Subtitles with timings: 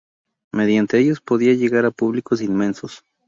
[0.51, 3.03] Mediante ellos podía llegar a públicos inmensos.